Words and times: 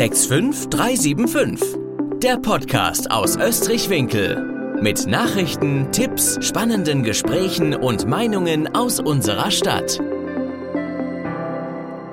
65375. 0.00 1.76
Der 2.22 2.38
Podcast 2.38 3.10
aus 3.10 3.36
Österreich-Winkel. 3.36 4.80
Mit 4.80 5.06
Nachrichten, 5.06 5.92
Tipps, 5.92 6.38
spannenden 6.40 7.02
Gesprächen 7.02 7.74
und 7.74 8.06
Meinungen 8.06 8.74
aus 8.74 8.98
unserer 8.98 9.50
Stadt. 9.50 10.00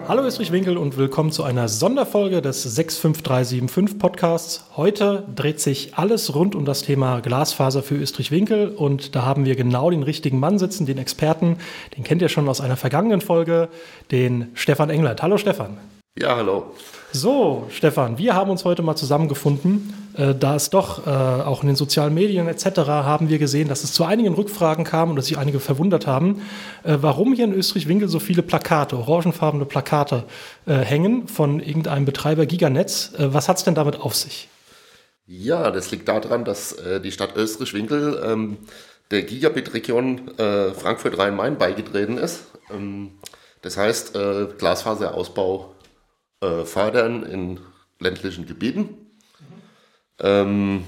Hallo 0.05 0.21
Österreich-Winkel 0.26 0.76
und 0.76 0.97
willkommen 0.97 1.31
zu 1.31 1.44
einer 1.44 1.70
Sonderfolge 1.70 2.42
des 2.42 2.63
65375 2.63 3.97
Podcasts. 3.97 4.65
Heute 4.76 5.26
dreht 5.33 5.62
sich 5.62 5.96
alles 5.96 6.35
rund 6.35 6.56
um 6.56 6.65
das 6.65 6.81
Thema 6.81 7.22
Glasfaser 7.22 7.83
für 7.83 7.96
Österreich-Winkel 7.96 8.67
und 8.67 9.15
da 9.15 9.22
haben 9.22 9.46
wir 9.46 9.56
genau 9.56 9.92
den 9.92 10.04
richtigen 10.04 10.42
Mann 10.42 10.60
sitzen, 10.60 10.85
den 10.85 10.97
Experten. 10.97 11.56
Den 11.96 12.04
kennt 12.04 12.22
ihr 12.22 12.28
schon 12.28 12.49
aus 12.49 12.60
einer 12.60 12.76
vergangenen 12.76 13.22
Folge, 13.22 13.69
den 14.12 14.49
Stefan 14.56 14.90
Englert. 14.90 15.24
Hallo 15.24 15.38
Stefan. 15.38 15.78
Ja, 16.20 16.36
hallo. 16.36 16.73
So, 17.12 17.68
Stefan, 17.70 18.18
wir 18.18 18.34
haben 18.34 18.50
uns 18.50 18.66
heute 18.66 18.81
mal 18.81 18.96
zusammengefunden. 18.96 19.94
Äh, 20.16 20.34
da 20.34 20.55
es 20.55 20.72
doch 20.72 21.05
äh, 21.05 21.10
auch 21.12 21.62
in 21.62 21.68
den 21.68 21.76
sozialen 21.76 22.16
Medien 22.16 22.48
etc. 22.48 22.80
haben 22.88 23.30
wir 23.30 23.38
gesehen, 23.38 23.68
dass 23.68 23.84
es 23.84 23.94
zu 23.94 24.04
einigen 24.04 24.34
Rückfragen 24.34 24.84
kam 24.84 25.12
und 25.12 25.16
dass 25.16 25.27
sich 25.27 25.38
einige 25.38 25.60
verwundert 25.60 26.08
haben, 26.08 26.41
äh, 26.84 26.98
warum 27.02 27.34
hier 27.34 27.46
in 27.46 27.54
Österreich-Winkel 27.54 28.08
so 28.08 28.18
viele 28.18 28.41
Plakate, 28.41 28.98
orangenfarbene 28.98 29.66
Plakate 29.66 30.24
äh, 30.66 30.77
hängen 30.77 31.27
von 31.27 31.60
irgendeinem 31.60 32.05
Betreiber 32.05 32.48
Giganetz. 32.48 33.13
Äh, 33.16 33.32
was 33.32 33.48
hat 33.48 33.58
es 33.58 33.63
denn 33.63 33.76
damit 33.76 34.02
auf 34.02 34.16
sich? 34.16 34.49
Ja, 35.27 35.70
das 35.70 35.91
liegt 35.91 36.08
daran, 36.08 36.46
dass 36.46 36.74
äh, 36.74 36.99
die 36.99 37.12
Stadt 37.12 37.36
Österreich-Winkel 37.36 38.24
ähm, 38.26 38.58
der 39.12 39.22
Gigabit-Region 39.22 40.32
Frankfurt-Rhein-Main 40.38 41.58
beigetreten 41.58 42.18
ist. 42.18 42.46
Ähm, 42.70 43.12
das 43.62 43.77
heißt, 43.77 44.13
Glasfaserausbau 44.58 45.74
äh, 46.41 46.66
fördern 46.66 47.23
in 47.23 47.59
ländlichen 48.00 48.46
Gebieten. 48.46 48.90
Ähm, 50.20 50.84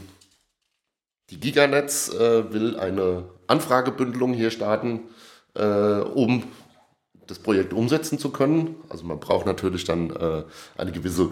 die 1.29 1.39
Giganetz 1.39 2.09
äh, 2.09 2.51
will 2.51 2.77
eine 2.77 3.25
Anfragebündelung 3.47 4.33
hier 4.33 4.51
starten, 4.51 5.01
äh, 5.55 5.63
um 5.63 6.43
das 7.27 7.39
Projekt 7.39 7.73
umsetzen 7.73 8.17
zu 8.17 8.31
können. 8.31 8.75
Also 8.89 9.05
man 9.05 9.19
braucht 9.19 9.45
natürlich 9.45 9.83
dann 9.83 10.09
äh, 10.09 10.43
eine 10.77 10.91
gewisse 10.91 11.29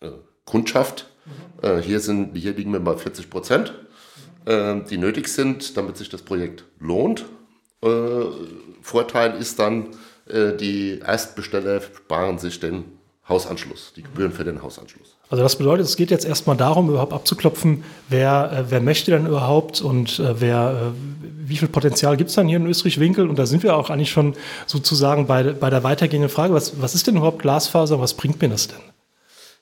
äh, 0.00 0.10
Kundschaft. 0.44 1.10
Mhm. 1.62 1.82
hier, 1.82 2.00
sind, 2.00 2.34
hier 2.36 2.54
liegen 2.54 2.72
wir 2.72 2.80
bei 2.80 2.96
40 2.96 3.28
Prozent, 3.28 3.74
mhm. 4.46 4.86
die 4.88 4.96
nötig 4.96 5.28
sind, 5.28 5.76
damit 5.76 5.98
sich 5.98 6.08
das 6.08 6.22
Projekt 6.22 6.64
lohnt. 6.78 7.26
Vorteil 8.80 9.36
ist 9.38 9.58
dann, 9.58 9.88
die 10.26 11.00
Erstbesteller 11.00 11.82
sparen 11.82 12.38
sich 12.38 12.60
den 12.60 12.97
Hausanschluss, 13.28 13.92
die 13.94 14.02
Gebühren 14.02 14.32
für 14.32 14.44
den 14.44 14.62
Hausanschluss. 14.62 15.16
Also 15.28 15.42
das 15.42 15.56
bedeutet, 15.56 15.86
es 15.86 15.96
geht 15.96 16.10
jetzt 16.10 16.24
erstmal 16.24 16.56
darum, 16.56 16.88
überhaupt 16.88 17.12
abzuklopfen, 17.12 17.84
wer, 18.08 18.50
äh, 18.52 18.70
wer 18.70 18.80
möchte 18.80 19.10
denn 19.10 19.26
überhaupt 19.26 19.80
und 19.80 20.18
äh, 20.18 20.40
wer, 20.40 20.92
äh, 20.94 21.28
wie 21.46 21.56
viel 21.56 21.68
Potenzial 21.68 22.16
gibt 22.16 22.30
es 22.30 22.36
dann 22.36 22.48
hier 22.48 22.56
in 22.56 22.66
Österreich-Winkel? 22.66 23.28
Und 23.28 23.38
da 23.38 23.44
sind 23.44 23.62
wir 23.62 23.76
auch 23.76 23.90
eigentlich 23.90 24.10
schon 24.10 24.34
sozusagen 24.66 25.26
bei, 25.26 25.42
bei 25.52 25.68
der 25.68 25.84
weitergehenden 25.84 26.30
Frage, 26.30 26.54
was, 26.54 26.80
was 26.80 26.94
ist 26.94 27.06
denn 27.06 27.16
überhaupt 27.16 27.40
Glasfaser, 27.40 28.00
was 28.00 28.14
bringt 28.14 28.40
mir 28.40 28.48
das 28.48 28.68
denn? 28.68 28.80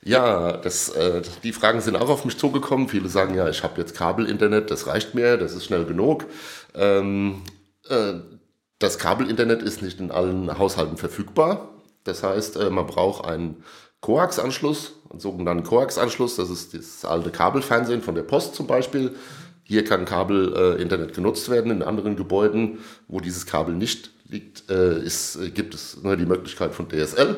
Ja, 0.04 0.52
das, 0.52 0.90
äh, 0.90 1.22
die 1.42 1.52
Fragen 1.52 1.80
sind 1.80 1.96
auch 1.96 2.08
auf 2.08 2.24
mich 2.24 2.38
zugekommen. 2.38 2.88
Viele 2.88 3.08
sagen 3.08 3.34
ja, 3.34 3.48
ich 3.48 3.64
habe 3.64 3.80
jetzt 3.80 3.96
Kabelinternet, 3.96 4.70
das 4.70 4.86
reicht 4.86 5.16
mir, 5.16 5.36
das 5.36 5.52
ist 5.52 5.64
schnell 5.64 5.84
genug. 5.84 6.26
Ähm, 6.76 7.42
äh, 7.88 8.12
das 8.78 8.98
Kabelinternet 8.98 9.62
ist 9.62 9.82
nicht 9.82 9.98
in 9.98 10.12
allen 10.12 10.56
Haushalten 10.58 10.96
verfügbar. 10.96 11.75
Das 12.06 12.22
heißt, 12.22 12.56
äh, 12.56 12.70
man 12.70 12.86
braucht 12.86 13.24
einen 13.24 13.62
Coax-Anschluss, 14.00 14.94
einen 15.10 15.20
sogenannten 15.20 15.64
Coax-Anschluss. 15.64 16.36
Das 16.36 16.50
ist 16.50 16.74
das 16.74 17.04
alte 17.04 17.30
Kabelfernsehen 17.30 18.02
von 18.02 18.14
der 18.14 18.22
Post 18.22 18.54
zum 18.54 18.66
Beispiel. 18.66 19.14
Hier 19.64 19.84
kann 19.84 20.04
Kabel-Internet 20.04 21.12
genutzt 21.14 21.50
werden. 21.50 21.72
In 21.72 21.82
anderen 21.82 22.14
Gebäuden, 22.14 22.78
wo 23.08 23.18
dieses 23.18 23.46
Kabel 23.46 23.74
nicht 23.74 24.10
liegt, 24.28 24.70
äh, 24.70 25.00
ist, 25.00 25.36
äh, 25.36 25.50
gibt 25.50 25.74
es 25.74 26.00
nur 26.02 26.16
die 26.16 26.26
Möglichkeit 26.26 26.74
von 26.74 26.88
DSL. 26.88 27.36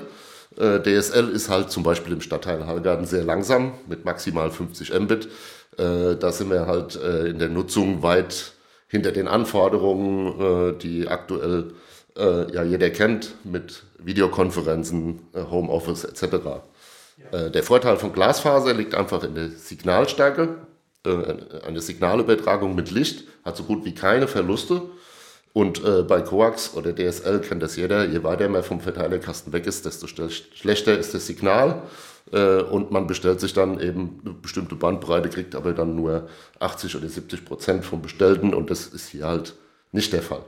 DSL 0.56 1.28
ist 1.28 1.50
halt 1.50 1.70
zum 1.70 1.84
Beispiel 1.84 2.14
im 2.14 2.20
Stadtteil 2.20 2.66
Hallgarten 2.66 3.06
sehr 3.06 3.22
langsam 3.22 3.74
mit 3.86 4.04
maximal 4.04 4.50
50 4.50 4.92
Mbit. 4.98 5.28
Da 5.76 6.32
sind 6.32 6.50
wir 6.50 6.66
halt 6.66 6.96
in 6.96 7.38
der 7.38 7.48
Nutzung 7.48 8.02
weit 8.02 8.54
hinter 8.88 9.12
den 9.12 9.28
Anforderungen, 9.28 10.78
die 10.80 11.06
aktuell 11.06 11.74
ja 12.16 12.64
jeder 12.64 12.90
kennt 12.90 13.34
mit 13.44 13.84
Videokonferenzen, 13.98 15.20
äh, 15.34 15.42
Homeoffice 15.50 16.04
etc. 16.04 16.22
Ja. 16.22 17.38
Äh, 17.38 17.50
der 17.50 17.62
Vorteil 17.62 17.96
von 17.96 18.12
Glasfaser 18.12 18.74
liegt 18.74 18.94
einfach 18.94 19.24
in 19.24 19.34
der 19.34 19.50
Signalstärke. 19.50 20.56
Äh, 21.04 21.66
eine 21.66 21.80
Signalübertragung 21.80 22.74
mit 22.74 22.90
Licht 22.90 23.24
hat 23.44 23.56
so 23.56 23.64
gut 23.64 23.84
wie 23.84 23.94
keine 23.94 24.28
Verluste. 24.28 24.82
Und 25.54 25.82
bei 26.06 26.20
Coax 26.20 26.74
oder 26.74 26.94
DSL 26.94 27.40
kennt 27.40 27.62
das 27.64 27.74
jeder, 27.74 28.04
je 28.04 28.22
weiter 28.22 28.48
man 28.48 28.62
vom 28.62 28.80
Verteilerkasten 28.80 29.52
weg 29.52 29.66
ist, 29.66 29.84
desto 29.86 30.06
schlechter 30.06 30.96
ist 30.96 31.14
das 31.14 31.26
Signal. 31.26 31.82
und 32.70 32.92
man 32.92 33.08
bestellt 33.08 33.40
sich 33.40 33.54
dann 33.54 33.80
eben 33.80 34.20
eine 34.24 34.34
bestimmte 34.34 34.76
Bandbreite, 34.76 35.30
kriegt 35.30 35.56
aber 35.56 35.72
dann 35.72 35.96
nur 35.96 36.28
80 36.60 36.94
oder 36.94 37.08
70 37.08 37.44
Prozent 37.44 37.84
vom 37.84 38.02
Bestellten 38.02 38.54
und 38.54 38.70
das 38.70 38.86
ist 38.86 39.08
hier 39.08 39.26
halt 39.26 39.54
nicht 39.90 40.12
der 40.12 40.22
Fall. 40.22 40.44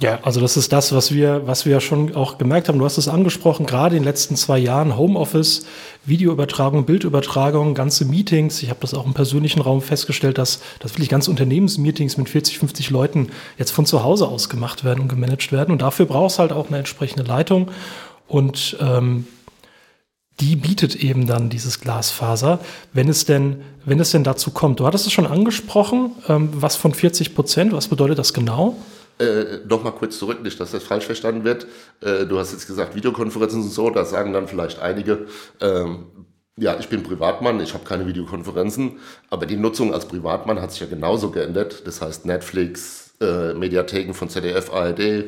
Ja, 0.00 0.20
also 0.22 0.40
das 0.40 0.56
ist 0.56 0.72
das, 0.72 0.92
was 0.92 1.12
wir, 1.12 1.48
was 1.48 1.64
wir 1.66 1.72
ja 1.72 1.80
schon 1.80 2.14
auch 2.14 2.38
gemerkt 2.38 2.68
haben. 2.68 2.78
Du 2.78 2.84
hast 2.84 2.98
es 2.98 3.08
angesprochen, 3.08 3.66
gerade 3.66 3.96
in 3.96 4.02
den 4.02 4.08
letzten 4.08 4.36
zwei 4.36 4.56
Jahren 4.56 4.96
Homeoffice, 4.96 5.66
Videoübertragung, 6.04 6.84
Bildübertragung, 6.84 7.74
ganze 7.74 8.04
Meetings. 8.04 8.62
Ich 8.62 8.70
habe 8.70 8.78
das 8.80 8.94
auch 8.94 9.06
im 9.06 9.14
persönlichen 9.14 9.60
Raum 9.60 9.82
festgestellt, 9.82 10.38
dass, 10.38 10.60
dass 10.78 10.92
wirklich 10.92 11.08
ganze 11.08 11.32
Unternehmensmeetings 11.32 12.16
mit 12.16 12.28
40, 12.28 12.60
50 12.60 12.90
Leuten 12.90 13.30
jetzt 13.58 13.72
von 13.72 13.86
zu 13.86 14.04
Hause 14.04 14.28
aus 14.28 14.48
gemacht 14.48 14.84
werden 14.84 15.00
und 15.00 15.08
gemanagt 15.08 15.50
werden. 15.50 15.72
Und 15.72 15.82
dafür 15.82 16.06
brauchst 16.06 16.38
halt 16.38 16.52
auch 16.52 16.68
eine 16.68 16.78
entsprechende 16.78 17.24
Leitung. 17.24 17.68
Und 18.28 18.76
ähm, 18.80 19.26
die 20.38 20.54
bietet 20.54 20.94
eben 20.94 21.26
dann 21.26 21.48
dieses 21.48 21.80
Glasfaser, 21.80 22.60
wenn 22.92 23.08
es 23.08 23.24
denn, 23.24 23.62
wenn 23.84 23.98
es 23.98 24.12
denn 24.12 24.22
dazu 24.22 24.52
kommt. 24.52 24.78
Du 24.78 24.86
hattest 24.86 25.06
es 25.06 25.12
schon 25.12 25.26
angesprochen, 25.26 26.12
ähm, 26.28 26.50
was 26.52 26.76
von 26.76 26.94
40 26.94 27.34
Prozent, 27.34 27.72
was 27.72 27.88
bedeutet 27.88 28.20
das 28.20 28.32
genau? 28.32 28.76
Äh, 29.18 29.60
noch 29.68 29.82
mal 29.82 29.90
kurz 29.90 30.18
zurück, 30.18 30.42
nicht, 30.42 30.60
dass 30.60 30.70
das 30.70 30.84
falsch 30.84 31.06
verstanden 31.06 31.44
wird. 31.44 31.66
Äh, 32.00 32.26
du 32.26 32.38
hast 32.38 32.52
jetzt 32.52 32.66
gesagt, 32.66 32.94
Videokonferenzen 32.94 33.62
und 33.62 33.70
so, 33.70 33.90
da 33.90 34.04
sagen 34.04 34.32
dann 34.32 34.46
vielleicht 34.46 34.80
einige, 34.80 35.26
ähm, 35.60 36.06
ja, 36.56 36.76
ich 36.78 36.88
bin 36.88 37.02
Privatmann, 37.02 37.60
ich 37.60 37.74
habe 37.74 37.84
keine 37.84 38.06
Videokonferenzen, 38.06 38.98
aber 39.30 39.46
die 39.46 39.56
Nutzung 39.56 39.92
als 39.94 40.06
Privatmann 40.06 40.60
hat 40.60 40.72
sich 40.72 40.80
ja 40.80 40.86
genauso 40.86 41.30
geändert. 41.30 41.86
Das 41.86 42.00
heißt 42.00 42.26
Netflix, 42.26 43.14
äh, 43.20 43.54
Mediatheken 43.54 44.12
von 44.12 44.28
ZDF, 44.28 44.72
ARD, 44.72 45.00
äh, 45.00 45.24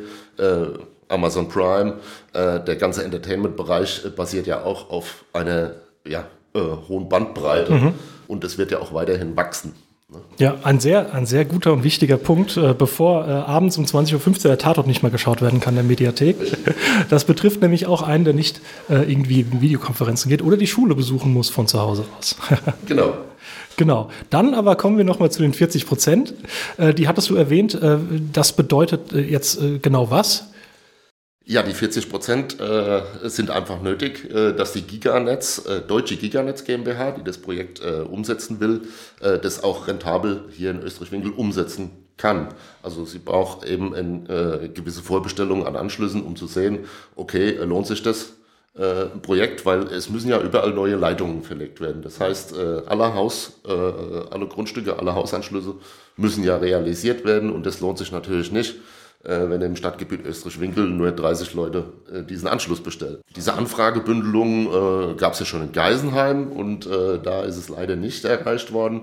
Amazon 1.09 1.49
Prime, 1.49 1.99
äh, 2.33 2.61
der 2.61 2.77
ganze 2.77 3.05
Entertainment-Bereich 3.05 4.05
äh, 4.05 4.09
basiert 4.11 4.47
ja 4.47 4.63
auch 4.63 4.91
auf 4.91 5.25
einer 5.33 5.75
ja, 6.07 6.27
äh, 6.55 6.61
hohen 6.61 7.09
Bandbreite 7.09 7.73
mhm. 7.73 7.95
und 8.29 8.45
es 8.45 8.59
wird 8.59 8.71
ja 8.71 8.79
auch 8.79 8.95
weiterhin 8.95 9.37
wachsen. 9.37 9.75
Ja, 10.39 10.57
ein 10.63 10.81
sehr, 10.81 11.15
ein 11.15 11.27
sehr 11.27 11.45
guter 11.45 11.73
und 11.73 11.85
wichtiger 11.85 12.17
Punkt, 12.17 12.57
äh, 12.57 12.75
bevor 12.77 13.29
äh, 13.29 13.31
abends 13.31 13.77
um 13.77 13.85
20.15 13.85 14.15
Uhr 14.15 14.33
der 14.43 14.59
Tatort 14.59 14.87
nicht 14.87 15.03
mehr 15.03 15.13
geschaut 15.13 15.43
werden 15.43 15.61
kann 15.61 15.75
in 15.75 15.77
der 15.77 15.85
Mediathek. 15.85 16.37
Das 17.11 17.25
betrifft 17.25 17.61
nämlich 17.61 17.87
auch 17.87 18.03
einen, 18.03 18.25
der 18.25 18.35
nicht 18.35 18.61
äh, 18.89 19.11
irgendwie 19.11 19.41
in 19.41 19.61
Videokonferenzen 19.61 20.31
geht 20.31 20.43
oder 20.43 20.57
die 20.57 20.67
Schule 20.67 20.95
besuchen 20.95 21.33
muss 21.33 21.51
von 21.51 21.67
zu 21.67 21.81
Hause 21.81 22.05
aus. 22.19 22.37
genau. 22.87 23.15
Genau. 23.77 24.11
Dann 24.31 24.55
aber 24.55 24.77
kommen 24.77 24.99
wir 24.99 25.05
nochmal 25.05 25.31
zu 25.31 25.43
den 25.43 25.55
40 25.55 25.87
Prozent. 25.87 26.35
Äh, 26.77 26.93
die 26.95 27.09
hattest 27.09 27.31
du 27.31 27.37
erwähnt. 27.37 27.75
Äh, 27.75 27.99
das 28.33 28.53
bedeutet 28.53 29.13
äh, 29.13 29.21
jetzt 29.21 29.61
genau 29.83 30.11
was? 30.11 30.50
Ja, 31.51 31.65
die 31.65 31.73
40 31.73 32.09
Prozent 32.09 32.61
äh, 32.61 33.03
sind 33.25 33.51
einfach 33.51 33.83
nötig, 33.83 34.33
äh, 34.33 34.53
dass 34.53 34.73
die 34.73 34.83
Giganetz, 34.83 35.67
äh, 35.67 35.81
Deutsche 35.81 36.15
Giganetz 36.15 36.63
GmbH, 36.63 37.11
die 37.11 37.25
das 37.25 37.39
Projekt 37.39 37.83
äh, 37.83 38.03
umsetzen 38.03 38.61
will, 38.61 38.83
äh, 39.19 39.37
das 39.41 39.65
auch 39.65 39.89
rentabel 39.89 40.45
hier 40.53 40.71
in 40.71 40.81
Österreich-Winkel 40.81 41.33
umsetzen 41.33 41.91
kann. 42.17 42.55
Also 42.85 43.05
sie 43.05 43.19
braucht 43.19 43.67
eben 43.67 43.97
eine 43.97 44.63
äh, 44.63 44.69
gewisse 44.69 45.03
Vorbestellung 45.03 45.67
an 45.67 45.75
Anschlüssen, 45.75 46.23
um 46.23 46.37
zu 46.37 46.47
sehen, 46.47 46.85
okay, 47.17 47.57
lohnt 47.65 47.89
sich 47.89 48.03
das 48.05 48.35
Projekt, 49.23 49.67
weil 49.67 49.83
es 49.89 50.09
müssen 50.09 50.31
ja 50.31 50.41
überall 50.41 50.73
neue 50.73 50.95
Leitungen 50.95 51.43
verlegt 51.43 51.81
werden. 51.81 52.03
Das 52.03 52.21
heißt, 52.21 52.55
alle 52.87 53.15
Haus, 53.15 53.61
alle 53.65 54.47
Grundstücke, 54.47 54.97
alle 54.97 55.17
Hausanschlüsse 55.17 55.75
müssen 56.17 56.45
ja 56.45 56.57
realisiert 56.57 57.25
werden 57.25 57.51
und 57.51 57.67
das 57.67 57.81
lohnt 57.81 57.99
sich 57.99 58.13
natürlich 58.13 58.53
nicht 58.53 58.77
wenn 59.23 59.61
im 59.61 59.77
Stadtgebiet 59.77 60.25
Österreich-Winkel 60.25 60.89
nur 60.89 61.13
30 61.13 61.55
Leute 61.55 61.85
äh, 62.11 62.23
diesen 62.23 62.49
Anschluss 62.49 62.81
bestellen. 62.81 63.19
Diese 63.37 63.53
Anfragebündelung 63.53 64.67
äh, 64.67 65.15
gab 65.17 65.35
es 65.35 65.41
ja 65.41 65.47
schon 65.47 65.63
in 65.63 65.73
Geisenheim 65.73 66.53
und 66.53 66.87
äh, 66.87 67.19
da 67.23 67.43
ist 67.43 67.57
es 67.57 67.69
leider 67.69 67.97
nicht 67.97 68.25
erreicht 68.25 68.73
worden. 68.73 69.03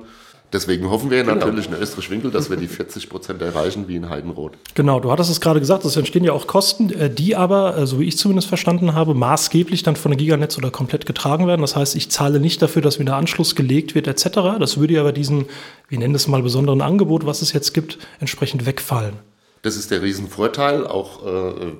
Deswegen 0.53 0.89
hoffen 0.89 1.11
wir 1.11 1.23
genau. 1.23 1.35
natürlich 1.35 1.67
in 1.67 1.73
Österreich-Winkel, 1.73 2.31
dass 2.31 2.49
wir 2.49 2.55
die 2.55 2.67
40 2.67 3.09
Prozent 3.09 3.41
erreichen 3.41 3.89
wie 3.89 3.97
in 3.97 4.09
Heidenroth. 4.09 4.53
Genau, 4.75 5.01
du 5.01 5.11
hattest 5.11 5.29
es 5.29 5.41
gerade 5.41 5.59
gesagt, 5.59 5.83
es 5.83 5.97
entstehen 5.97 6.23
ja 6.23 6.31
auch 6.31 6.47
Kosten, 6.47 6.89
äh, 6.89 7.09
die 7.09 7.35
aber, 7.35 7.77
äh, 7.77 7.85
so 7.85 7.99
wie 7.99 8.05
ich 8.05 8.17
zumindest 8.17 8.47
verstanden 8.47 8.93
habe, 8.93 9.13
maßgeblich 9.13 9.83
dann 9.83 9.97
von 9.97 10.11
der 10.11 10.17
Giganetz 10.17 10.57
oder 10.57 10.71
komplett 10.71 11.05
getragen 11.05 11.47
werden. 11.47 11.61
Das 11.61 11.75
heißt, 11.75 11.97
ich 11.97 12.09
zahle 12.09 12.39
nicht 12.39 12.61
dafür, 12.61 12.81
dass 12.81 12.97
mir 12.97 13.05
der 13.05 13.17
Anschluss 13.17 13.55
gelegt 13.55 13.93
wird 13.93 14.07
etc. 14.07 14.57
Das 14.57 14.77
würde 14.77 14.93
ja 14.93 15.03
bei 15.03 15.11
diesem, 15.11 15.47
wir 15.89 15.99
nennen 15.99 16.15
es 16.15 16.27
mal 16.29 16.41
besonderen 16.41 16.81
Angebot, 16.81 17.25
was 17.25 17.41
es 17.41 17.51
jetzt 17.51 17.73
gibt, 17.73 17.97
entsprechend 18.19 18.65
wegfallen. 18.65 19.15
Das 19.61 19.75
ist 19.75 19.91
der 19.91 20.01
Riesenvorteil 20.01 20.85
auch 20.85 21.25
äh, 21.25 21.73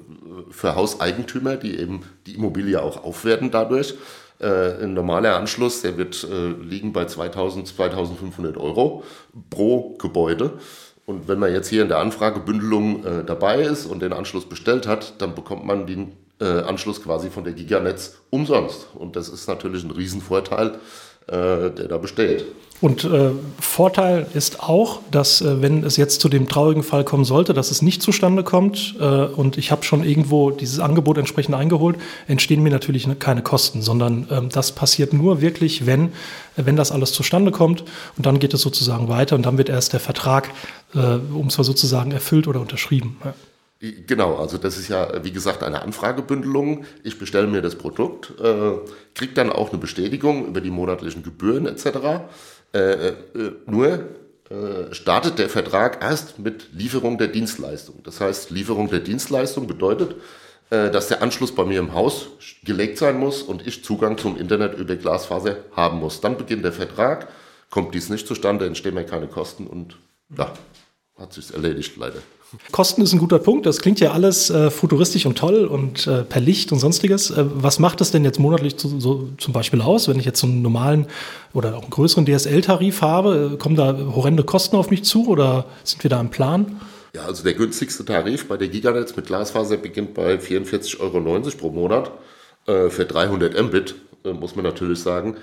für 0.50 0.76
Hauseigentümer, 0.76 1.58
die 1.58 1.80
eben 1.80 2.02
die 2.26 2.36
Immobilie 2.36 2.82
auch 2.82 3.04
aufwerten 3.04 3.52
dadurch. 3.52 3.96
Äh, 4.40 4.84
ein 4.84 4.94
normaler 4.94 5.36
Anschluss, 5.36 5.82
der 5.82 5.98
wird 5.98 6.24
äh, 6.24 6.50
liegen 6.64 6.94
bei 6.94 7.06
2000, 7.06 7.68
2500 7.68 8.58
Euro 8.58 9.04
pro 9.50 9.96
Gebäude. 9.98 10.54
Und 11.06 11.28
wenn 11.28 11.40
man 11.40 11.54
jetzt 11.54 11.70
hier 11.70 11.82
in 11.84 11.88
der 11.88 12.00
Anfragebündelung 12.00 13.06
äh, 13.06 13.24
dabei 13.24 13.62
ist 13.62 13.86
und 13.86 14.02
den 14.02 14.14
Anschluss 14.14 14.48
bestellt 14.48 14.86
hat, 14.86 15.22
dann 15.22 15.36
bekommt 15.36 15.66
man 15.66 15.88
den 15.88 16.14
äh, 16.40 16.46
Anschluss 16.46 17.02
quasi 17.02 17.30
von 17.30 17.46
der 17.46 17.54
Giganetz 17.54 18.18
umsonst. 18.30 18.88
Und 18.94 19.16
das 19.16 19.30
ist 19.30 19.48
natürlich 19.48 19.84
ein 19.84 19.92
Riesenvorteil, 19.92 20.78
der 21.30 21.70
da 21.70 21.98
besteht. 21.98 22.46
Und 22.80 23.06
äh, 23.06 23.32
Vorteil 23.60 24.28
ist 24.36 24.60
auch, 24.62 25.00
dass 25.10 25.42
äh, 25.42 25.62
wenn 25.64 25.84
es 25.84 25.98
jetzt 25.98 26.22
zu 26.22 26.30
dem 26.30 26.48
traurigen 26.48 26.84
Fall 26.84 27.04
kommen 27.04 27.26
sollte, 27.26 27.54
dass 27.54 27.72
es 27.72 27.82
nicht 27.82 28.04
zustande 28.04 28.44
kommt 28.44 28.96
äh, 29.00 29.04
und 29.04 29.58
ich 29.58 29.72
habe 29.72 29.84
schon 29.84 30.04
irgendwo 30.04 30.52
dieses 30.52 30.80
Angebot 30.80 31.18
entsprechend 31.18 31.56
eingeholt, 31.56 31.98
entstehen 32.28 32.62
mir 32.62 32.70
natürlich 32.70 33.08
keine 33.18 33.42
Kosten, 33.42 33.82
sondern 33.82 34.28
ähm, 34.30 34.50
das 34.50 34.74
passiert 34.74 35.12
nur 35.12 35.42
wirklich, 35.42 35.88
wenn, 35.88 36.12
wenn 36.56 36.76
das 36.76 36.92
alles 36.92 37.14
zustande 37.14 37.52
kommt 37.52 37.84
und 38.16 38.28
dann 38.28 38.38
geht 38.38 38.54
es 38.54 38.62
sozusagen 38.62 39.08
weiter 39.08 39.36
und 39.36 39.46
dann 39.48 39.58
wird 39.58 39.70
erst 39.70 39.94
der 39.94 40.00
Vertrag, 40.00 40.52
äh, 40.94 41.00
um 41.34 41.48
es 41.48 41.58
mal 41.58 41.64
sozusagen, 41.64 42.12
erfüllt 42.12 42.48
oder 42.48 42.62
unterschrieben. 42.62 43.18
Ja. 43.26 43.34
Genau, 43.80 44.38
also 44.38 44.58
das 44.58 44.78
ist 44.78 44.88
ja, 44.88 45.24
wie 45.24 45.32
gesagt, 45.32 45.62
eine 45.62 45.84
Anfragebündelung. 45.84 46.86
Ich 47.04 47.20
bestelle 47.20 47.46
mir 47.46 47.62
das 47.62 47.76
Produkt, 47.76 48.34
äh, 48.40 48.74
kriege 49.14 49.34
dann 49.34 49.52
auch 49.52 49.70
eine 49.70 49.78
Bestätigung 49.78 50.48
über 50.48 50.62
die 50.62 50.72
monatlichen 50.72 51.22
Gebühren 51.22 51.68
etc. 51.68 51.86
Äh, 52.74 52.80
äh, 52.80 53.14
nur 53.68 54.06
äh, 54.50 54.94
startet 54.94 55.38
der 55.38 55.50
Vertrag 55.50 56.02
erst 56.02 56.40
mit 56.40 56.70
Lieferung 56.74 57.20
der 57.20 57.28
Dienstleistung. 57.28 58.02
Das 58.04 58.20
heißt, 58.20 58.50
Lieferung 58.50 58.90
der 58.90 59.02
Dienstleistung 59.02 59.68
bedeutet, 59.68 60.16
äh, 60.72 60.90
dass 60.90 61.10
der 61.10 61.22
Anschluss 61.22 61.54
bei 61.54 61.64
mir 61.64 61.80
im 61.80 61.94
Haus 61.94 62.30
gelegt 62.64 62.98
sein 62.98 63.20
muss 63.20 63.44
und 63.44 63.66
ich 63.68 63.84
Zugang 63.84 64.18
zum 64.18 64.38
Internet 64.38 64.78
über 64.78 64.96
Glasfaser 64.96 65.58
haben 65.76 66.00
muss. 66.00 66.20
Dann 66.20 66.38
beginnt 66.38 66.66
der 66.66 66.74
Vertrag, 66.74 67.28
kommt 67.70 67.94
dies 67.94 68.10
nicht 68.10 68.28
zustande, 68.28 68.66
entstehen 68.66 68.96
mir 68.96 69.06
keine 69.06 69.28
Kosten 69.28 69.68
und 69.68 69.98
ja, 70.36 70.52
hat 71.20 71.34
sich 71.34 71.54
erledigt 71.54 71.96
leider. 71.98 72.20
Kosten 72.72 73.02
ist 73.02 73.14
ein 73.14 73.20
guter 73.20 73.40
Punkt. 73.40 73.66
Das 73.66 73.80
klingt 73.80 74.00
ja 74.00 74.12
alles 74.12 74.50
äh, 74.50 74.72
futuristisch 74.72 75.26
und 75.26 75.38
toll 75.38 75.66
und 75.66 76.08
äh, 76.08 76.24
per 76.24 76.42
Licht 76.42 76.72
und 76.72 76.80
sonstiges. 76.80 77.30
Äh, 77.30 77.46
was 77.54 77.80
macht 77.80 78.00
das 78.00 78.12
denn 78.12 78.24
jetzt 78.24 78.40
monatlich 78.40 78.78
zu, 78.78 79.00
so, 79.00 79.30
zum 79.38 79.54
Beispiel 79.54 79.82
aus, 79.82 80.08
wenn 80.08 80.18
ich 80.18 80.26
jetzt 80.26 80.44
einen 80.44 80.62
normalen 80.62 81.08
oder 81.54 81.76
auch 81.76 81.82
einen 81.82 81.92
größeren 81.92 82.26
DSL-Tarif 82.26 83.02
habe? 83.02 83.52
Äh, 83.54 83.58
kommen 83.58 83.76
da 83.76 83.98
horrende 84.16 84.44
Kosten 84.44 84.78
auf 84.78 84.90
mich 84.90 85.04
zu 85.04 85.28
oder 85.28 85.66
sind 85.84 86.04
wir 86.04 86.10
da 86.10 86.22
im 86.22 86.30
Plan? 86.30 86.80
Ja, 87.14 87.24
also 87.24 87.44
der 87.44 87.54
günstigste 87.54 88.06
Tarif 88.06 88.48
bei 88.48 88.58
der 88.58 88.70
Giganetz 88.70 89.16
mit 89.16 89.28
Glasfaser 89.28 89.78
beginnt 89.78 90.14
bei 90.14 90.36
44,90 90.36 91.00
Euro 91.00 91.50
pro 91.58 91.70
Monat 91.72 92.12
äh, 92.66 92.90
für 92.90 93.06
300 93.06 93.62
Mbit, 93.62 93.96
äh, 94.24 94.32
muss 94.32 94.56
man 94.56 94.64
natürlich 94.64 95.00
sagen. 95.00 95.36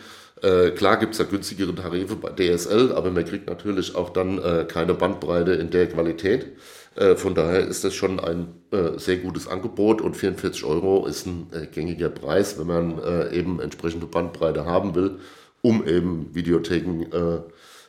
Äh, 0.42 0.70
klar 0.70 0.98
gibt 0.98 1.12
es 1.12 1.18
da 1.18 1.24
günstigere 1.24 1.74
Tarife 1.74 2.16
bei 2.16 2.30
DSL, 2.30 2.92
aber 2.92 3.10
man 3.10 3.24
kriegt 3.24 3.48
natürlich 3.48 3.94
auch 3.94 4.10
dann 4.10 4.38
äh, 4.38 4.64
keine 4.68 4.94
Bandbreite 4.94 5.52
in 5.52 5.70
der 5.70 5.88
Qualität. 5.88 6.46
Äh, 6.96 7.16
von 7.16 7.34
daher 7.34 7.60
ist 7.60 7.84
das 7.84 7.94
schon 7.94 8.20
ein 8.20 8.48
äh, 8.70 8.98
sehr 8.98 9.16
gutes 9.18 9.48
Angebot 9.48 10.00
und 10.00 10.16
44 10.16 10.64
Euro 10.64 11.06
ist 11.06 11.26
ein 11.26 11.48
äh, 11.52 11.66
gängiger 11.66 12.08
Preis, 12.08 12.58
wenn 12.58 12.66
man 12.66 12.98
äh, 13.02 13.36
eben 13.36 13.60
entsprechende 13.60 14.06
Bandbreite 14.06 14.64
haben 14.64 14.94
will, 14.94 15.18
um 15.62 15.86
eben 15.86 16.34
Videotheken, 16.34 17.06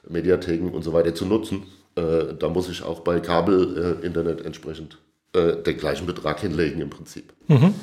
Mediatheken 0.07 0.69
und 0.69 0.83
so 0.83 0.93
weiter 0.93 1.13
zu 1.13 1.25
nutzen. 1.25 1.63
da 1.95 2.47
muss 2.47 2.69
ich 2.69 2.83
auch 2.83 3.01
bei 3.01 3.19
Kabel-Internet 3.19 4.45
entsprechend 4.45 4.97
den 5.33 5.77
gleichen 5.77 6.05
Betrag 6.05 6.39
hinlegen 6.39 6.79
im 6.79 6.89
Prinzip. 6.89 7.33
Mhm. 7.49 7.73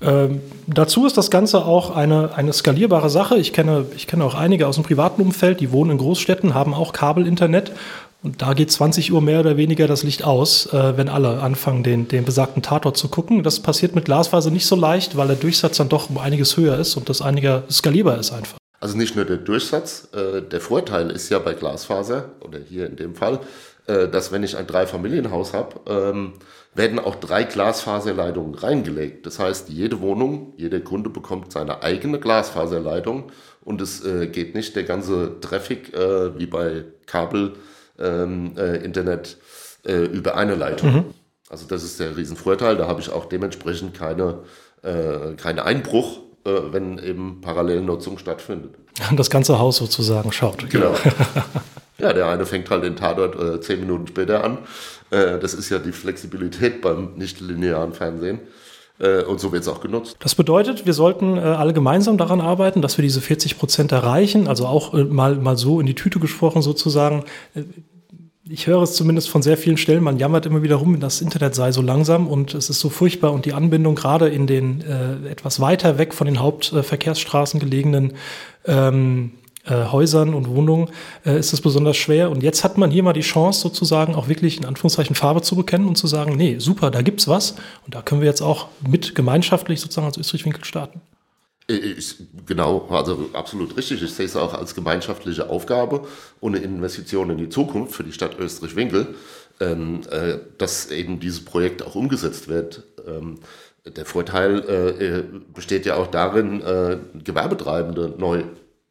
Ähm, 0.00 0.40
dazu 0.66 1.06
ist 1.06 1.16
das 1.16 1.30
Ganze 1.30 1.64
auch 1.64 1.94
eine, 1.94 2.34
eine 2.34 2.52
skalierbare 2.52 3.08
Sache. 3.10 3.36
Ich 3.38 3.52
kenne, 3.52 3.86
ich 3.96 4.06
kenne 4.06 4.24
auch 4.24 4.34
einige 4.34 4.66
aus 4.66 4.74
dem 4.74 4.84
privaten 4.84 5.22
Umfeld, 5.22 5.60
die 5.60 5.72
wohnen 5.72 5.92
in 5.92 5.98
Großstädten, 5.98 6.54
haben 6.54 6.74
auch 6.74 6.92
Kabelinternet. 6.92 7.72
Und 8.24 8.40
da 8.40 8.54
geht 8.54 8.72
20 8.72 9.12
Uhr 9.12 9.20
mehr 9.20 9.40
oder 9.40 9.58
weniger 9.58 9.86
das 9.86 10.02
Licht 10.02 10.24
aus, 10.24 10.72
äh, 10.72 10.96
wenn 10.96 11.10
alle 11.10 11.42
anfangen, 11.42 11.82
den, 11.82 12.08
den 12.08 12.24
besagten 12.24 12.62
Tatort 12.62 12.96
zu 12.96 13.08
gucken. 13.08 13.42
Das 13.42 13.60
passiert 13.60 13.94
mit 13.94 14.06
Glasfaser 14.06 14.50
nicht 14.50 14.66
so 14.66 14.76
leicht, 14.76 15.18
weil 15.18 15.26
der 15.26 15.36
Durchsatz 15.36 15.76
dann 15.76 15.90
doch 15.90 16.08
um 16.08 16.16
einiges 16.16 16.56
höher 16.56 16.78
ist 16.78 16.96
und 16.96 17.10
das 17.10 17.20
einiger 17.20 17.64
skalierbar 17.70 18.18
ist 18.18 18.32
einfach. 18.32 18.56
Also 18.80 18.96
nicht 18.96 19.14
nur 19.14 19.26
der 19.26 19.36
Durchsatz, 19.36 20.08
äh, 20.14 20.40
der 20.40 20.62
Vorteil 20.62 21.10
ist 21.10 21.28
ja 21.28 21.38
bei 21.38 21.52
Glasfaser, 21.52 22.30
oder 22.40 22.58
hier 22.58 22.86
in 22.86 22.96
dem 22.96 23.14
Fall, 23.14 23.40
äh, 23.86 24.08
dass 24.08 24.32
wenn 24.32 24.42
ich 24.42 24.56
ein 24.56 24.66
Dreifamilienhaus 24.66 25.52
habe, 25.52 25.80
ähm, 25.86 26.32
werden 26.74 26.98
auch 26.98 27.16
drei 27.16 27.44
Glasfaserleitungen 27.44 28.54
reingelegt. 28.54 29.26
Das 29.26 29.38
heißt, 29.38 29.68
jede 29.68 30.00
Wohnung, 30.00 30.54
jeder 30.56 30.80
Kunde 30.80 31.10
bekommt 31.10 31.52
seine 31.52 31.82
eigene 31.82 32.18
Glasfaserleitung 32.18 33.30
und 33.62 33.82
es 33.82 34.02
äh, 34.02 34.28
geht 34.28 34.54
nicht 34.54 34.74
der 34.76 34.84
ganze 34.84 35.40
Traffic 35.42 35.92
äh, 35.92 36.38
wie 36.38 36.46
bei 36.46 36.84
Kabel, 37.04 37.52
ähm, 37.98 38.52
äh, 38.56 38.76
Internet 38.84 39.38
äh, 39.86 40.04
über 40.04 40.36
eine 40.36 40.54
Leitung. 40.54 40.92
Mhm. 40.92 41.04
Also 41.48 41.66
das 41.66 41.82
ist 41.82 42.00
der 42.00 42.16
Riesenvorteil. 42.16 42.76
Da 42.76 42.86
habe 42.86 43.00
ich 43.00 43.10
auch 43.10 43.26
dementsprechend 43.26 43.94
keine, 43.94 44.40
äh, 44.82 45.34
keinen 45.36 45.60
Einbruch, 45.60 46.20
äh, 46.44 46.50
wenn 46.70 46.98
eben 46.98 47.40
Parallelnutzung 47.40 48.18
stattfindet. 48.18 48.74
Das 49.16 49.28
ganze 49.28 49.58
Haus 49.58 49.78
sozusagen 49.78 50.30
schaut. 50.30 50.70
Genau. 50.70 50.94
ja, 51.98 52.12
der 52.12 52.28
eine 52.28 52.46
fängt 52.46 52.70
halt 52.70 52.84
den 52.84 52.94
Tatort 52.94 53.64
zehn 53.64 53.80
Minuten 53.80 54.06
später 54.06 54.44
an 54.44 54.58
äh, 55.14 55.38
das 55.38 55.54
ist 55.54 55.70
ja 55.70 55.78
die 55.78 55.92
Flexibilität 55.92 56.80
beim 56.80 57.14
nicht-linearen 57.16 57.92
Fernsehen. 57.92 58.40
Äh, 58.98 59.22
und 59.24 59.40
so 59.40 59.52
wird 59.52 59.62
es 59.62 59.68
auch 59.68 59.80
genutzt. 59.80 60.16
Das 60.20 60.34
bedeutet, 60.34 60.86
wir 60.86 60.92
sollten 60.92 61.36
äh, 61.36 61.40
alle 61.40 61.72
gemeinsam 61.72 62.16
daran 62.16 62.40
arbeiten, 62.40 62.82
dass 62.82 62.96
wir 62.98 63.02
diese 63.02 63.20
40 63.20 63.58
Prozent 63.58 63.92
erreichen. 63.92 64.48
Also 64.48 64.66
auch 64.66 64.92
mal, 64.92 65.36
mal 65.36 65.56
so 65.56 65.80
in 65.80 65.86
die 65.86 65.94
Tüte 65.94 66.20
gesprochen 66.20 66.62
sozusagen. 66.62 67.24
Ich 68.46 68.66
höre 68.66 68.82
es 68.82 68.94
zumindest 68.94 69.30
von 69.30 69.40
sehr 69.40 69.56
vielen 69.56 69.78
Stellen, 69.78 70.04
man 70.04 70.18
jammert 70.18 70.44
immer 70.44 70.62
wieder 70.62 70.76
rum, 70.76 71.00
das 71.00 71.22
Internet 71.22 71.54
sei 71.54 71.72
so 71.72 71.80
langsam 71.80 72.26
und 72.26 72.54
es 72.54 72.68
ist 72.68 72.78
so 72.78 72.90
furchtbar 72.90 73.32
und 73.32 73.46
die 73.46 73.54
Anbindung 73.54 73.94
gerade 73.94 74.28
in 74.28 74.46
den 74.46 74.82
äh, 74.82 75.30
etwas 75.30 75.60
weiter 75.60 75.96
weg 75.96 76.12
von 76.12 76.26
den 76.26 76.40
Hauptverkehrsstraßen 76.40 77.58
gelegenen 77.58 78.12
ähm, 78.66 79.30
äh, 79.66 79.86
Häusern 79.86 80.34
und 80.34 80.48
Wohnungen 80.48 80.90
äh, 81.24 81.38
ist 81.38 81.52
es 81.52 81.60
besonders 81.60 81.96
schwer. 81.96 82.30
Und 82.30 82.42
jetzt 82.42 82.64
hat 82.64 82.78
man 82.78 82.90
hier 82.90 83.02
mal 83.02 83.12
die 83.12 83.20
Chance, 83.20 83.60
sozusagen 83.60 84.14
auch 84.14 84.28
wirklich 84.28 84.58
in 84.58 84.64
Anführungszeichen 84.64 85.16
Farbe 85.16 85.42
zu 85.42 85.56
bekennen 85.56 85.88
und 85.88 85.96
zu 85.96 86.06
sagen, 86.06 86.36
nee, 86.36 86.58
super, 86.58 86.90
da 86.90 87.02
gibt's 87.02 87.28
was. 87.28 87.52
Und 87.84 87.94
da 87.94 88.02
können 88.02 88.20
wir 88.20 88.28
jetzt 88.28 88.42
auch 88.42 88.68
mit 88.86 89.14
gemeinschaftlich 89.14 89.80
sozusagen 89.80 90.06
als 90.06 90.18
Österreich-Winkel 90.18 90.64
starten. 90.64 91.00
Ich, 91.66 92.16
genau, 92.44 92.86
also 92.90 93.30
absolut 93.32 93.74
richtig. 93.76 94.02
Ich 94.02 94.12
sehe 94.12 94.26
es 94.26 94.36
auch 94.36 94.52
als 94.52 94.74
gemeinschaftliche 94.74 95.48
Aufgabe 95.48 96.06
und 96.40 96.54
eine 96.54 96.62
Investition 96.62 97.30
in 97.30 97.38
die 97.38 97.48
Zukunft 97.48 97.94
für 97.94 98.04
die 98.04 98.12
Stadt 98.12 98.38
Österreich-Winkel, 98.38 99.14
ähm, 99.60 100.02
äh, 100.10 100.36
dass 100.58 100.90
eben 100.90 101.20
dieses 101.20 101.42
Projekt 101.42 101.82
auch 101.82 101.94
umgesetzt 101.94 102.48
wird. 102.48 102.82
Ähm, 103.06 103.38
der 103.86 104.04
Vorteil 104.04 104.58
äh, 104.60 105.22
besteht 105.54 105.86
ja 105.86 105.96
auch 105.96 106.06
darin, 106.06 106.60
äh, 106.60 106.98
Gewerbetreibende 107.22 108.14
neu 108.18 108.44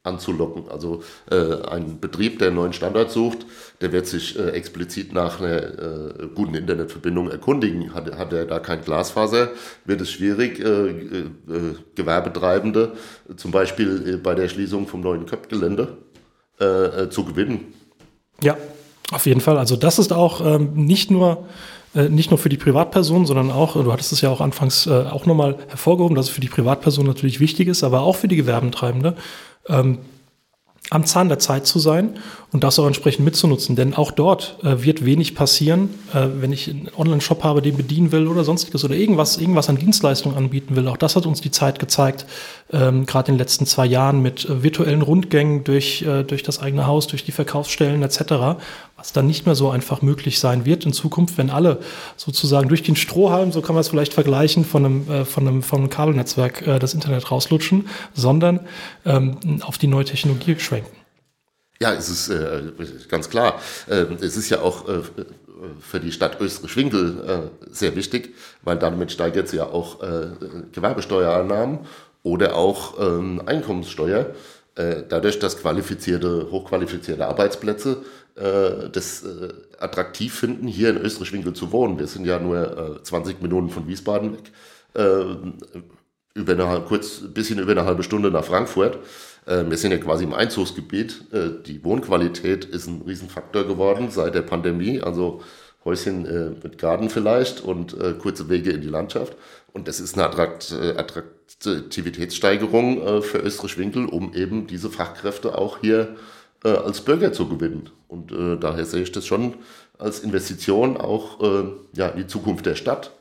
anzulocken. 0.03 0.65
Also 0.69 1.01
äh, 1.31 1.65
ein 1.69 1.99
Betrieb, 1.99 2.39
der 2.39 2.49
einen 2.49 2.57
neuen 2.57 2.73
Standard 2.73 3.09
sucht, 3.09 3.45
der 3.81 3.93
wird 3.93 4.05
sich 4.05 4.37
äh, 4.37 4.49
explizit 4.49 5.13
nach 5.13 5.39
einer 5.39 5.61
äh, 5.61 6.27
guten 6.35 6.55
Internetverbindung 6.55 7.31
erkundigen. 7.31 7.93
Hat, 7.93 8.17
hat 8.17 8.33
er 8.33 8.45
da 8.45 8.59
kein 8.59 8.83
Glasfaser, 8.83 9.51
wird 9.85 10.01
es 10.01 10.11
schwierig, 10.11 10.59
äh, 10.59 10.89
äh, 10.89 11.25
Gewerbetreibende 11.95 12.91
zum 13.37 13.51
Beispiel 13.51 14.15
äh, 14.15 14.17
bei 14.17 14.35
der 14.35 14.49
Schließung 14.49 14.87
vom 14.87 15.01
neuen 15.01 15.25
Köpfgelände 15.25 15.97
zu 17.09 17.25
gewinnen. 17.25 17.73
Ja, 18.41 18.55
auf 19.11 19.25
jeden 19.25 19.41
Fall. 19.41 19.57
Also 19.57 19.75
das 19.75 19.97
ist 19.99 20.13
auch 20.13 20.39
ähm, 20.45 20.73
nicht 20.75 21.11
nur 21.11 21.47
nicht 22.09 22.31
nur 22.31 22.37
für 22.39 22.49
die 22.49 22.57
Privatperson, 22.57 23.25
sondern 23.25 23.51
auch, 23.51 23.73
du 23.73 23.91
hattest 23.91 24.13
es 24.13 24.21
ja 24.21 24.29
auch 24.29 24.39
anfangs 24.39 24.87
äh, 24.87 24.91
auch 24.91 25.25
nochmal 25.25 25.57
hervorgehoben, 25.67 26.15
dass 26.15 26.27
es 26.27 26.31
für 26.31 26.41
die 26.41 26.47
Privatperson 26.47 27.05
natürlich 27.05 27.39
wichtig 27.39 27.67
ist, 27.67 27.83
aber 27.83 28.01
auch 28.01 28.15
für 28.15 28.27
die 28.27 28.35
Gewerbentreibende. 28.35 29.15
Ähm, 29.67 29.99
am 30.89 31.05
Zahn 31.05 31.29
der 31.29 31.39
Zeit 31.39 31.65
zu 31.65 31.79
sein 31.79 32.19
und 32.51 32.63
das 32.63 32.77
auch 32.77 32.85
entsprechend 32.85 33.25
mitzunutzen. 33.25 33.75
Denn 33.75 33.93
auch 33.93 34.11
dort 34.11 34.57
äh, 34.63 34.83
wird 34.83 35.05
wenig 35.05 35.33
passieren, 35.33 35.89
äh, 36.13 36.27
wenn 36.35 36.51
ich 36.51 36.69
einen 36.69 36.89
Online-Shop 36.95 37.43
habe, 37.43 37.61
den 37.61 37.77
bedienen 37.77 38.11
will 38.11 38.27
oder 38.27 38.43
sonstiges 38.43 38.83
oder 38.83 38.93
irgendwas, 38.93 39.37
irgendwas 39.37 39.69
an 39.69 39.77
Dienstleistungen 39.77 40.37
anbieten 40.37 40.75
will. 40.75 40.87
Auch 40.87 40.97
das 40.97 41.15
hat 41.15 41.25
uns 41.25 41.41
die 41.41 41.51
Zeit 41.51 41.79
gezeigt, 41.79 42.25
ähm, 42.71 43.05
gerade 43.05 43.29
in 43.29 43.35
den 43.35 43.39
letzten 43.39 43.65
zwei 43.65 43.85
Jahren 43.85 44.21
mit 44.21 44.45
äh, 44.45 44.61
virtuellen 44.61 45.01
Rundgängen 45.01 45.63
durch, 45.63 46.03
äh, 46.03 46.23
durch 46.23 46.43
das 46.43 46.59
eigene 46.61 46.85
Haus, 46.85 47.07
durch 47.07 47.23
die 47.23 47.31
Verkaufsstellen 47.31 48.03
etc., 48.03 48.59
was 49.03 49.11
dann 49.11 49.27
nicht 49.27 49.45
mehr 49.45 49.53
so 49.53 49.69
einfach 49.69 50.01
möglich 50.01 50.39
sein 50.39 50.65
wird 50.65 50.85
in 50.85 50.93
Zukunft, 50.93 51.37
wenn 51.37 51.49
alle 51.49 51.79
sozusagen 52.15 52.69
durch 52.69 52.83
den 52.83 52.95
Strohhalm, 52.95 53.51
so 53.51 53.61
kann 53.61 53.75
man 53.75 53.81
es 53.81 53.89
vielleicht 53.89 54.13
vergleichen, 54.13 54.63
von 54.63 54.85
einem, 54.85 55.11
äh, 55.11 55.25
von 55.25 55.45
einem, 55.45 55.61
von 55.61 55.79
einem 55.79 55.89
Kabelnetzwerk 55.89 56.65
äh, 56.65 56.79
das 56.79 56.93
Internet 56.93 57.29
rauslutschen, 57.29 57.89
sondern 58.13 58.61
ähm, 59.05 59.61
auf 59.61 59.77
die 59.77 59.87
neue 59.87 60.05
Technologie 60.05 60.57
schwenken. 60.57 60.95
Ja, 61.81 61.93
es 61.93 62.07
ist 62.07 62.29
äh, 62.29 62.61
ganz 63.09 63.29
klar. 63.29 63.59
Äh, 63.89 64.05
es 64.21 64.37
ist 64.37 64.49
ja 64.49 64.61
auch 64.61 64.87
äh, 64.87 65.01
für 65.81 65.99
die 65.99 66.13
Stadt 66.13 66.39
Österreich-Winkel 66.39 67.51
äh, 67.61 67.73
sehr 67.73 67.97
wichtig, 67.97 68.33
weil 68.61 68.77
damit 68.77 69.11
steigert 69.11 69.49
sie 69.49 69.57
ja 69.57 69.65
auch 69.65 70.01
äh, 70.01 70.27
Gewerbesteuereinnahmen 70.71 71.79
oder 72.23 72.55
auch 72.55 72.97
ähm, 73.01 73.41
Einkommenssteuer. 73.45 74.27
Dadurch, 74.75 75.37
dass 75.37 75.59
qualifizierte, 75.59 76.47
hochqualifizierte 76.49 77.27
Arbeitsplätze 77.27 77.97
das 78.35 79.23
attraktiv 79.77 80.33
finden, 80.33 80.67
hier 80.67 80.89
in 80.89 80.97
Österreich-Winkel 80.97 81.53
zu 81.53 81.71
wohnen. 81.71 81.99
Wir 81.99 82.07
sind 82.07 82.25
ja 82.25 82.39
nur 82.39 82.99
20 83.03 83.41
Minuten 83.41 83.69
von 83.69 83.87
Wiesbaden 83.87 84.33
weg, 84.33 84.51
über 86.33 86.53
eine, 86.53 86.81
kurz, 86.81 87.21
bisschen 87.33 87.59
über 87.59 87.71
eine 87.71 87.85
halbe 87.85 88.03
Stunde 88.03 88.31
nach 88.31 88.43
Frankfurt. 88.43 88.99
Äh, 89.45 89.63
wir 89.69 89.77
sind 89.77 89.91
ja 89.91 89.97
quasi 89.97 90.23
im 90.23 90.33
Einzugsgebiet. 90.33 91.25
Äh, 91.31 91.49
die 91.65 91.83
Wohnqualität 91.83 92.65
ist 92.65 92.87
ein 92.87 93.03
Riesenfaktor 93.05 93.65
geworden 93.65 94.09
seit 94.09 94.33
der 94.35 94.41
Pandemie. 94.41 95.01
Also 95.01 95.41
Häuschen 95.85 96.25
äh, 96.25 96.51
mit 96.63 96.77
Garten 96.77 97.09
vielleicht 97.09 97.61
und 97.61 97.97
kurze 98.19 98.49
Wege 98.49 98.71
in 98.71 98.81
die 98.81 98.87
Landschaft. 98.87 99.35
Und 99.73 99.87
das 99.87 99.99
ist 99.99 100.17
eine 100.17 100.25
Attraktivitätssteigerung 100.25 103.21
für 103.23 103.39
Österreich-Winkel, 103.39 104.05
um 104.05 104.33
eben 104.33 104.67
diese 104.67 104.89
Fachkräfte 104.89 105.57
auch 105.57 105.79
hier 105.81 106.15
als 106.63 107.01
Bürger 107.01 107.33
zu 107.33 107.47
gewinnen. 107.47 107.89
Und 108.07 108.31
daher 108.61 108.85
sehe 108.85 109.03
ich 109.03 109.11
das 109.11 109.25
schon 109.25 109.55
als 109.97 110.19
Investition 110.19 110.97
auch 110.97 111.39
ja, 111.93 112.07
in 112.07 112.17
die 112.17 112.27
Zukunft 112.27 112.65
der 112.65 112.75
Stadt, 112.75 113.11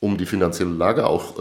um 0.00 0.18
die 0.18 0.26
finanzielle 0.26 0.72
Lage 0.72 1.06
auch 1.06 1.34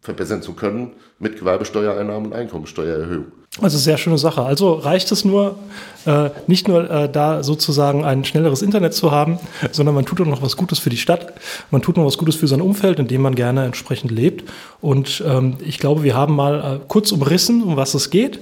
verbessern 0.00 0.42
zu 0.42 0.52
können 0.52 0.92
mit 1.18 1.38
Gewerbesteuereinnahmen 1.38 2.26
und 2.26 2.32
Einkommensteuererhöhung. 2.32 3.32
Also 3.60 3.76
sehr 3.76 3.98
schöne 3.98 4.18
Sache. 4.18 4.42
Also 4.42 4.74
reicht 4.74 5.10
es 5.10 5.24
nur, 5.24 5.58
äh, 6.06 6.30
nicht 6.46 6.68
nur 6.68 6.88
äh, 6.88 7.10
da 7.10 7.42
sozusagen 7.42 8.04
ein 8.04 8.24
schnelleres 8.24 8.62
Internet 8.62 8.94
zu 8.94 9.10
haben, 9.10 9.40
sondern 9.72 9.96
man 9.96 10.06
tut 10.06 10.20
auch 10.20 10.26
noch 10.26 10.42
was 10.42 10.56
Gutes 10.56 10.78
für 10.78 10.90
die 10.90 10.96
Stadt. 10.96 11.32
Man 11.72 11.82
tut 11.82 11.96
noch 11.96 12.04
was 12.04 12.18
Gutes 12.18 12.36
für 12.36 12.46
sein 12.46 12.60
Umfeld, 12.60 13.00
in 13.00 13.08
dem 13.08 13.20
man 13.20 13.34
gerne 13.34 13.64
entsprechend 13.64 14.12
lebt. 14.12 14.48
Und 14.80 15.24
ähm, 15.26 15.56
ich 15.64 15.78
glaube, 15.78 16.04
wir 16.04 16.14
haben 16.14 16.36
mal 16.36 16.76
äh, 16.76 16.80
kurz 16.86 17.10
umrissen, 17.10 17.62
um 17.64 17.76
was 17.76 17.94
es 17.94 18.10
geht. 18.10 18.38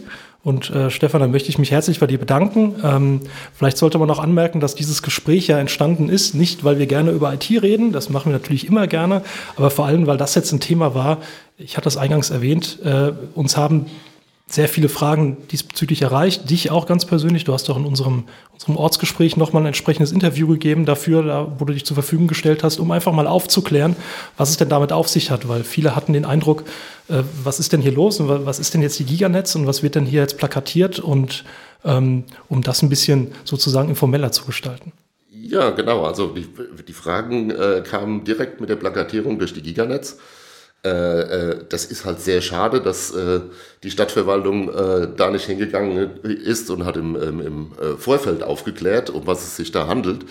Und 0.46 0.70
äh, 0.70 0.90
Stefan, 0.92 1.20
dann 1.20 1.32
möchte 1.32 1.48
ich 1.48 1.58
mich 1.58 1.72
herzlich 1.72 1.98
bei 1.98 2.06
dir 2.06 2.18
bedanken. 2.18 2.76
Ähm, 2.84 3.20
vielleicht 3.52 3.78
sollte 3.78 3.98
man 3.98 4.06
noch 4.06 4.20
anmerken, 4.20 4.60
dass 4.60 4.76
dieses 4.76 5.02
Gespräch 5.02 5.48
ja 5.48 5.58
entstanden 5.58 6.08
ist, 6.08 6.36
nicht 6.36 6.62
weil 6.62 6.78
wir 6.78 6.86
gerne 6.86 7.10
über 7.10 7.34
IT 7.34 7.50
reden, 7.50 7.90
das 7.90 8.10
machen 8.10 8.30
wir 8.30 8.38
natürlich 8.38 8.68
immer 8.68 8.86
gerne, 8.86 9.22
aber 9.56 9.70
vor 9.72 9.86
allem, 9.86 10.06
weil 10.06 10.18
das 10.18 10.36
jetzt 10.36 10.52
ein 10.52 10.60
Thema 10.60 10.94
war, 10.94 11.18
ich 11.58 11.76
hatte 11.76 11.86
das 11.86 11.96
eingangs 11.96 12.30
erwähnt, 12.30 12.78
äh, 12.84 13.10
uns 13.34 13.56
haben 13.56 13.86
sehr 14.48 14.68
viele 14.68 14.88
Fragen 14.88 15.36
diesbezüglich 15.50 16.02
erreicht. 16.02 16.48
Dich 16.48 16.70
auch 16.70 16.86
ganz 16.86 17.04
persönlich. 17.04 17.42
Du 17.42 17.52
hast 17.52 17.68
doch 17.68 17.76
in 17.76 17.84
unserem, 17.84 18.24
unserem 18.52 18.76
Ortsgespräch 18.76 19.36
nochmal 19.36 19.64
ein 19.64 19.66
entsprechendes 19.66 20.12
Interview 20.12 20.46
gegeben 20.46 20.86
dafür, 20.86 21.24
da, 21.24 21.52
wo 21.58 21.64
du 21.64 21.72
dich 21.72 21.84
zur 21.84 21.96
Verfügung 21.96 22.28
gestellt 22.28 22.62
hast, 22.62 22.78
um 22.78 22.92
einfach 22.92 23.12
mal 23.12 23.26
aufzuklären, 23.26 23.96
was 24.36 24.50
es 24.50 24.56
denn 24.56 24.68
damit 24.68 24.92
auf 24.92 25.08
sich 25.08 25.32
hat. 25.32 25.48
Weil 25.48 25.64
viele 25.64 25.96
hatten 25.96 26.12
den 26.12 26.24
Eindruck, 26.24 26.62
äh, 27.08 27.22
was 27.42 27.58
ist 27.58 27.72
denn 27.72 27.80
hier 27.80 27.90
los 27.90 28.20
und 28.20 28.28
was 28.46 28.60
ist 28.60 28.72
denn 28.72 28.82
jetzt 28.82 28.98
die 29.00 29.04
Giganetz 29.04 29.56
und 29.56 29.66
was 29.66 29.82
wird 29.82 29.96
denn 29.96 30.06
hier 30.06 30.20
jetzt 30.20 30.38
plakatiert 30.38 31.00
und 31.00 31.44
ähm, 31.84 32.22
um 32.48 32.62
das 32.62 32.82
ein 32.82 32.88
bisschen 32.88 33.32
sozusagen 33.44 33.88
informeller 33.88 34.30
zu 34.30 34.44
gestalten. 34.44 34.92
Ja, 35.28 35.70
genau. 35.70 36.04
Also 36.04 36.28
die, 36.28 36.46
die 36.86 36.92
Fragen 36.92 37.50
äh, 37.50 37.82
kamen 37.84 38.24
direkt 38.24 38.60
mit 38.60 38.70
der 38.70 38.76
Plakatierung 38.76 39.38
durch 39.38 39.54
die 39.54 39.62
Giganetz. 39.62 40.18
Äh, 40.86 41.20
äh, 41.50 41.64
das 41.68 41.86
ist 41.86 42.04
halt 42.04 42.20
sehr 42.20 42.40
schade, 42.40 42.80
dass 42.80 43.12
äh, 43.12 43.40
die 43.82 43.90
Stadtverwaltung 43.90 44.70
da 45.16 45.30
nicht 45.30 45.46
hingegangen 45.46 46.20
ist 46.24 46.70
und 46.70 46.84
hat 46.84 46.96
im, 46.96 47.72
Vorfeld 47.98 48.42
aufgeklärt, 48.42 49.10
um 49.10 49.26
was 49.26 49.44
es 49.44 49.56
sich 49.56 49.70
da 49.70 49.86
handelt. 49.86 50.24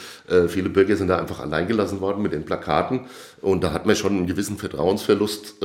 viele 0.47 0.67
Bürger 0.67 0.97
sind 0.97 1.07
da 1.07 1.19
einfach 1.19 1.39
alleingelassen 1.39 2.01
worden 2.01 2.21
mit 2.21 2.33
den 2.33 2.43
Plakaten 2.43 3.01
und 3.41 3.63
da 3.63 3.71
hat 3.71 3.85
man 3.85 3.95
schon 3.95 4.13
einen 4.13 4.27
gewissen 4.27 4.57
Vertrauensverlust 4.57 5.55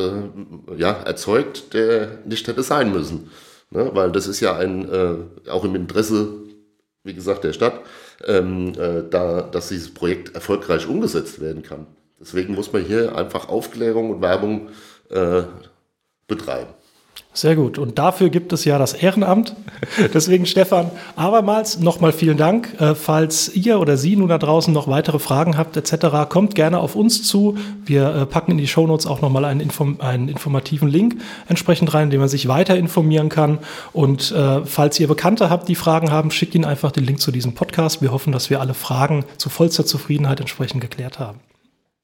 ja, 0.77 0.93
erzeugt, 0.93 1.75
der 1.75 2.19
nicht 2.27 2.47
hätte 2.47 2.63
sein 2.63 2.93
müssen. 2.93 3.31
Ne? 3.71 3.91
Weil 3.93 4.13
das 4.13 4.29
ist 4.29 4.39
ja 4.39 4.57
ein, 4.57 4.89
auch 5.49 5.65
im 5.65 5.75
Interesse, 5.75 6.29
wie 7.03 7.15
gesagt, 7.15 7.43
der 7.43 7.55
Stadt, 7.55 7.81
ähm, 8.25 8.73
da, 9.11 9.43
dass 9.43 9.69
dieses 9.69 9.93
Projekt 9.93 10.35
erfolgreich 10.35 10.87
umgesetzt 10.87 11.41
werden 11.41 11.63
kann. 11.63 11.87
Deswegen 12.21 12.55
muss 12.55 12.73
man 12.73 12.85
hier 12.85 13.17
einfach 13.17 13.49
Aufklärung 13.49 14.11
und 14.11 14.21
Werbung 14.21 14.69
äh, 15.09 15.43
betreiben. 16.29 16.69
Sehr 17.33 17.55
gut. 17.55 17.79
Und 17.79 17.97
dafür 17.99 18.29
gibt 18.29 18.53
es 18.53 18.65
ja 18.65 18.77
das 18.77 18.93
Ehrenamt. 18.93 19.55
Deswegen, 20.15 20.47
Stefan, 20.47 20.91
abermals 21.15 21.79
nochmal 21.79 22.11
vielen 22.11 22.37
Dank. 22.37 22.81
Äh, 22.81 22.97
falls 22.97 23.55
ihr 23.55 23.79
oder 23.79 23.97
Sie 23.97 24.17
nun 24.17 24.29
da 24.29 24.37
draußen 24.37 24.75
noch 24.75 24.89
weitere 24.89 25.21
Fragen 25.21 25.57
habt 25.57 25.77
etc., 25.77 26.29
kommt 26.29 26.57
gerne 26.57 26.81
auf 26.81 26.97
uns 26.97 27.23
zu. 27.23 27.57
Wir 27.87 28.13
äh, 28.13 28.27
packen 28.27 28.51
in 28.51 28.59
die 28.59 28.67
Shownotes 28.67 29.07
auch 29.07 29.23
nochmal 29.23 29.45
einen, 29.45 29.61
Inform 29.61 29.99
einen 30.01 30.29
informativen 30.29 30.89
Link 30.89 31.19
entsprechend 31.49 31.95
rein, 31.95 32.05
in 32.05 32.11
dem 32.11 32.21
man 32.21 32.29
sich 32.29 32.49
weiter 32.49 32.77
informieren 32.77 33.29
kann. 33.29 33.59
Und 33.93 34.33
äh, 34.33 34.65
falls 34.65 34.99
ihr 34.99 35.07
Bekannte 35.07 35.51
habt, 35.51 35.69
die 35.69 35.77
Fragen 35.77 36.11
haben, 36.11 36.33
schickt 36.33 36.57
ihnen 36.57 36.65
einfach 36.65 36.91
den 36.91 37.05
Link 37.05 37.21
zu 37.21 37.31
diesem 37.31 37.55
Podcast. 37.55 38.03
Wir 38.03 38.11
hoffen, 38.11 38.33
dass 38.33 38.51
wir 38.51 38.61
alle 38.61 38.75
Fragen 38.75 39.25
zu 39.37 39.51
vollster 39.51 39.87
Zufriedenheit 39.87 40.41
entsprechend 40.41 40.81
geklärt 40.81 41.21
haben. 41.21 41.39